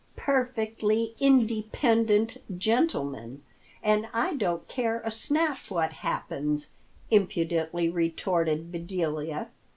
[0.15, 3.43] "Perfectly, independent gentleman!
[3.83, 6.71] And I don't care a snap what happens,"
[7.11, 9.49] impudently retorted Bedelia.